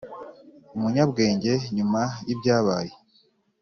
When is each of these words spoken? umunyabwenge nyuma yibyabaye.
umunyabwenge 0.75 1.53
nyuma 1.75 2.01
yibyabaye. 2.27 2.93